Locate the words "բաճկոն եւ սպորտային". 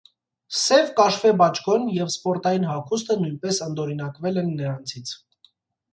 1.41-2.65